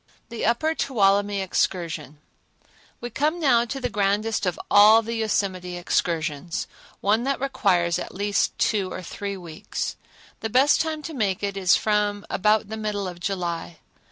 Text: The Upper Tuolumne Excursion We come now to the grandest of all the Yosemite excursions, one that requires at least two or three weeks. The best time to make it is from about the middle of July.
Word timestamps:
The 0.29 0.45
Upper 0.47 0.73
Tuolumne 0.73 1.43
Excursion 1.43 2.17
We 3.01 3.11
come 3.11 3.39
now 3.39 3.65
to 3.65 3.79
the 3.79 3.87
grandest 3.87 4.47
of 4.47 4.59
all 4.71 5.03
the 5.03 5.13
Yosemite 5.17 5.77
excursions, 5.77 6.65
one 7.01 7.21
that 7.25 7.39
requires 7.39 7.99
at 7.99 8.11
least 8.15 8.57
two 8.57 8.91
or 8.91 9.03
three 9.03 9.37
weeks. 9.37 9.97
The 10.39 10.49
best 10.49 10.81
time 10.81 11.03
to 11.03 11.13
make 11.13 11.43
it 11.43 11.55
is 11.55 11.75
from 11.75 12.25
about 12.31 12.67
the 12.69 12.77
middle 12.77 13.07
of 13.07 13.19
July. 13.19 13.77